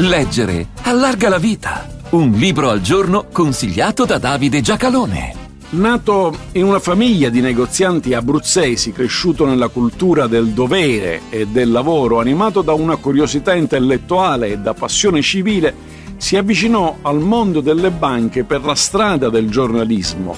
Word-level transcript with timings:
Leggere 0.00 0.68
allarga 0.82 1.28
la 1.28 1.38
vita. 1.38 1.88
Un 2.10 2.30
libro 2.30 2.70
al 2.70 2.80
giorno 2.80 3.26
consigliato 3.32 4.04
da 4.04 4.18
Davide 4.18 4.60
Giacalone. 4.60 5.34
Nato 5.70 6.32
in 6.52 6.66
una 6.66 6.78
famiglia 6.78 7.30
di 7.30 7.40
negozianti 7.40 8.14
abruzzesi, 8.14 8.92
cresciuto 8.92 9.44
nella 9.44 9.66
cultura 9.66 10.28
del 10.28 10.50
dovere 10.50 11.22
e 11.30 11.48
del 11.48 11.72
lavoro, 11.72 12.20
animato 12.20 12.62
da 12.62 12.74
una 12.74 12.94
curiosità 12.94 13.56
intellettuale 13.56 14.52
e 14.52 14.58
da 14.58 14.72
passione 14.72 15.20
civile, 15.20 15.74
si 16.16 16.36
avvicinò 16.36 16.98
al 17.02 17.18
mondo 17.18 17.60
delle 17.60 17.90
banche 17.90 18.44
per 18.44 18.62
la 18.62 18.76
strada 18.76 19.28
del 19.28 19.50
giornalismo. 19.50 20.36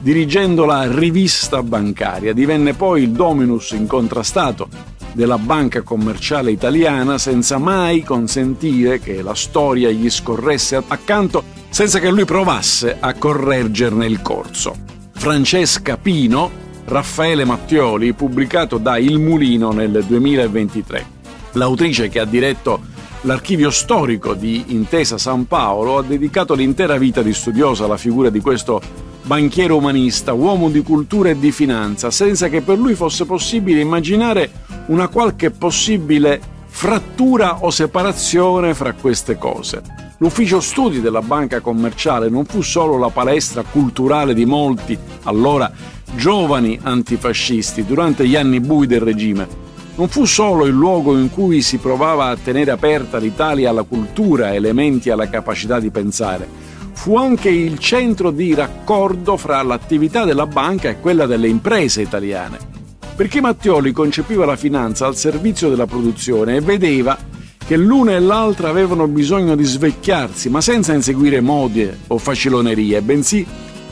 Dirigendo 0.00 0.64
la 0.64 0.90
rivista 0.90 1.62
bancaria, 1.62 2.32
divenne 2.32 2.72
poi 2.72 3.02
il 3.02 3.10
dominus 3.10 3.72
incontrastato 3.72 4.91
della 5.12 5.38
banca 5.38 5.82
commerciale 5.82 6.50
italiana 6.50 7.18
senza 7.18 7.58
mai 7.58 8.02
consentire 8.02 8.98
che 8.98 9.22
la 9.22 9.34
storia 9.34 9.90
gli 9.90 10.08
scorresse 10.08 10.82
accanto 10.86 11.42
senza 11.68 11.98
che 11.98 12.10
lui 12.10 12.24
provasse 12.24 12.96
a 12.98 13.14
correggerne 13.14 14.06
il 14.06 14.20
corso. 14.20 14.76
Francesca 15.12 15.96
Pino, 15.96 16.50
Raffaele 16.84 17.44
Mattioli, 17.44 18.12
pubblicato 18.12 18.78
da 18.78 18.98
Il 18.98 19.18
Mulino 19.18 19.72
nel 19.72 20.04
2023. 20.06 21.06
L'autrice 21.52 22.08
che 22.08 22.18
ha 22.18 22.24
diretto 22.24 22.80
l'archivio 23.22 23.70
storico 23.70 24.34
di 24.34 24.64
Intesa 24.68 25.18
San 25.18 25.46
Paolo 25.46 25.98
ha 25.98 26.02
dedicato 26.02 26.54
l'intera 26.54 26.96
vita 26.98 27.22
di 27.22 27.32
studiosa 27.32 27.84
alla 27.84 27.96
figura 27.96 28.30
di 28.30 28.40
questo 28.40 28.80
banchiere 29.22 29.72
umanista, 29.72 30.32
uomo 30.32 30.68
di 30.68 30.82
cultura 30.82 31.30
e 31.30 31.38
di 31.38 31.52
finanza, 31.52 32.10
senza 32.10 32.48
che 32.48 32.60
per 32.60 32.78
lui 32.78 32.94
fosse 32.94 33.24
possibile 33.24 33.80
immaginare 33.80 34.50
una 34.86 35.08
qualche 35.08 35.50
possibile 35.50 36.40
frattura 36.66 37.64
o 37.64 37.70
separazione 37.70 38.74
fra 38.74 38.92
queste 38.94 39.38
cose. 39.38 39.82
L'ufficio 40.18 40.60
studi 40.60 41.00
della 41.00 41.20
banca 41.20 41.60
commerciale 41.60 42.28
non 42.28 42.44
fu 42.44 42.62
solo 42.62 42.96
la 42.96 43.08
palestra 43.08 43.62
culturale 43.62 44.34
di 44.34 44.44
molti, 44.44 44.96
allora 45.24 45.70
giovani 46.14 46.78
antifascisti, 46.80 47.84
durante 47.84 48.26
gli 48.26 48.36
anni 48.36 48.60
bui 48.60 48.86
del 48.86 49.00
regime. 49.00 49.46
Non 49.94 50.08
fu 50.08 50.24
solo 50.24 50.64
il 50.64 50.72
luogo 50.72 51.18
in 51.18 51.30
cui 51.30 51.60
si 51.60 51.78
provava 51.78 52.28
a 52.28 52.36
tenere 52.36 52.70
aperta 52.70 53.18
l'Italia 53.18 53.70
alla 53.70 53.82
cultura, 53.82 54.54
elementi 54.54 55.10
alla 55.10 55.28
capacità 55.28 55.78
di 55.78 55.90
pensare. 55.90 56.48
Fu 56.92 57.16
anche 57.16 57.48
il 57.48 57.78
centro 57.78 58.30
di 58.30 58.54
raccordo 58.54 59.36
fra 59.36 59.62
l'attività 59.62 60.24
della 60.24 60.46
banca 60.46 60.88
e 60.88 61.00
quella 61.00 61.26
delle 61.26 61.48
imprese 61.48 62.02
italiane 62.02 62.72
perché 63.14 63.40
Mattioli 63.40 63.92
concepiva 63.92 64.46
la 64.46 64.56
finanza 64.56 65.06
al 65.06 65.16
servizio 65.16 65.68
della 65.68 65.86
produzione 65.86 66.56
e 66.56 66.60
vedeva 66.60 67.16
che 67.64 67.76
l'una 67.76 68.12
e 68.12 68.20
l'altra 68.20 68.68
avevano 68.68 69.06
bisogno 69.06 69.54
di 69.54 69.64
svecchiarsi, 69.64 70.48
ma 70.48 70.60
senza 70.60 70.92
inseguire 70.92 71.40
mode 71.40 72.00
o 72.08 72.18
facilonerie, 72.18 73.00
bensì 73.02 73.46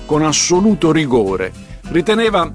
con 0.05 0.25
assoluto 0.25 0.91
rigore. 0.91 1.53
Riteneva 1.91 2.51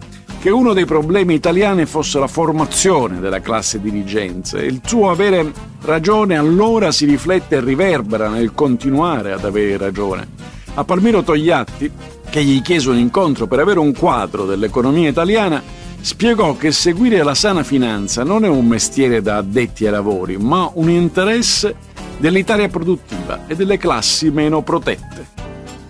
che 0.45 0.51
uno 0.51 0.73
dei 0.73 0.85
problemi 0.85 1.33
italiani 1.33 1.87
fosse 1.87 2.19
la 2.19 2.27
formazione 2.27 3.19
della 3.19 3.39
classe 3.39 3.81
dirigente 3.81 4.59
e 4.59 4.67
il 4.67 4.79
suo 4.85 5.09
avere 5.09 5.51
ragione 5.81 6.37
allora 6.37 6.91
si 6.91 7.05
riflette 7.05 7.55
e 7.55 7.61
riverbera 7.61 8.29
nel 8.29 8.53
continuare 8.53 9.31
ad 9.31 9.43
avere 9.43 9.77
ragione. 9.77 10.27
A 10.75 10.83
Palmiro 10.83 11.23
Togliatti, 11.23 11.91
che 12.29 12.43
gli 12.43 12.61
chiese 12.61 12.91
un 12.91 12.99
incontro 12.99 13.47
per 13.47 13.57
avere 13.57 13.79
un 13.79 13.91
quadro 13.95 14.45
dell'economia 14.45 15.09
italiana, 15.09 15.63
spiegò 15.99 16.55
che 16.55 16.71
seguire 16.71 17.23
la 17.23 17.33
sana 17.33 17.63
finanza 17.63 18.23
non 18.23 18.45
è 18.45 18.47
un 18.47 18.67
mestiere 18.67 19.23
da 19.23 19.37
addetti 19.37 19.87
ai 19.87 19.93
lavori, 19.93 20.37
ma 20.37 20.69
un 20.75 20.91
interesse 20.91 21.75
dell'Italia 22.19 22.69
produttiva 22.69 23.47
e 23.47 23.55
delle 23.55 23.79
classi 23.79 24.29
meno 24.29 24.61
protette. 24.61 25.44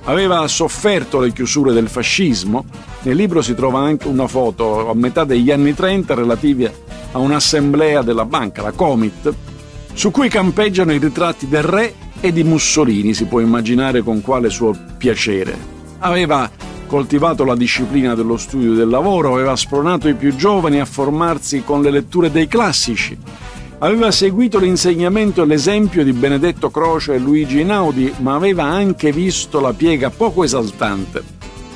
Aveva 0.07 0.47
sofferto 0.47 1.19
le 1.19 1.33
chiusure 1.33 1.73
del 1.73 1.87
fascismo, 1.87 2.65
nel 3.01 3.15
libro 3.15 3.41
si 3.41 3.55
trova 3.55 3.79
anche 3.79 4.07
una 4.07 4.27
foto 4.27 4.87
a 4.89 4.93
metà 4.93 5.23
degli 5.23 5.49
anni 5.49 5.73
30 5.73 6.13
relativa 6.13 6.69
a 7.11 7.17
un'assemblea 7.17 8.03
della 8.03 8.25
banca, 8.25 8.61
la 8.61 8.71
Comit, 8.71 9.33
su 9.93 10.11
cui 10.11 10.29
campeggiano 10.29 10.93
i 10.93 10.99
ritratti 10.99 11.47
del 11.47 11.63
re 11.63 11.93
e 12.19 12.31
di 12.31 12.43
Mussolini, 12.43 13.15
si 13.15 13.25
può 13.25 13.39
immaginare 13.39 14.03
con 14.03 14.21
quale 14.21 14.51
suo 14.51 14.77
piacere. 14.97 15.57
Aveva 15.99 16.51
coltivato 16.85 17.43
la 17.43 17.55
disciplina 17.55 18.13
dello 18.13 18.37
studio 18.37 18.73
e 18.73 18.75
del 18.75 18.89
lavoro, 18.89 19.33
aveva 19.33 19.55
spronato 19.55 20.07
i 20.07 20.13
più 20.13 20.35
giovani 20.35 20.79
a 20.79 20.85
formarsi 20.85 21.63
con 21.63 21.81
le 21.81 21.89
letture 21.89 22.29
dei 22.29 22.47
classici, 22.47 23.17
aveva 23.85 24.09
seguito 24.09 24.57
l'insegnamento 24.57 25.43
e 25.43 25.45
l'esempio 25.45 26.03
di 26.03 26.11
Benedetto 26.11 26.71
Croce 26.71 27.13
e 27.13 27.19
Luigi 27.19 27.59
Inaudi, 27.59 28.13
ma 28.17 28.33
aveva 28.33 28.63
anche 28.63 29.11
visto 29.11 29.59
la 29.59 29.73
piega 29.73 30.09
poco 30.09 30.43
esaltante 30.43 31.33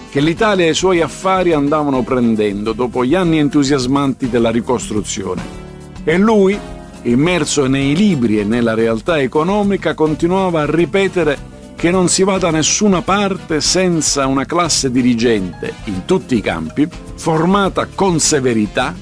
che 0.10 0.20
l'Italia 0.20 0.66
e 0.66 0.72
i 0.72 0.74
suoi 0.74 1.02
affari 1.02 1.54
andavano 1.54 2.02
prendendo 2.02 2.74
dopo 2.74 3.06
gli 3.06 3.14
anni 3.14 3.38
entusiasmanti 3.38 4.28
della 4.28 4.50
ricostruzione. 4.50 5.68
E 6.04 6.18
lui, 6.18 6.58
immerso 7.04 7.68
nei 7.68 7.96
libri 7.96 8.40
e 8.40 8.44
nella 8.44 8.74
realtà 8.74 9.20
economica, 9.20 9.94
continuava 9.94 10.62
a 10.62 10.72
ripetere 10.72 11.38
che 11.76 11.92
non 11.92 12.08
si 12.08 12.24
va 12.24 12.40
da 12.40 12.50
nessuna 12.50 13.04
parte 13.04 13.62
senza 13.62 14.26
una 14.26 14.46
classe 14.46 14.90
dirigente 14.90 15.76
in 15.84 16.06
tutti 16.06 16.36
i 16.36 16.42
campi, 16.42 16.90
formata 17.14 17.88
con 17.94 18.20
severità, 18.20 18.96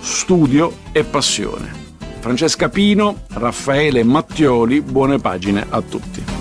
studio 0.00 0.74
e 0.92 1.04
passione. 1.04 1.89
Francesca 2.20 2.68
Pino, 2.68 3.22
Raffaele 3.32 4.04
Mattioli, 4.04 4.82
buone 4.82 5.18
pagine 5.18 5.66
a 5.68 5.80
tutti. 5.80 6.39